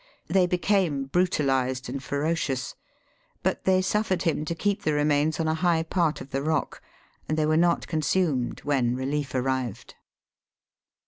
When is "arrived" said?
9.35-9.93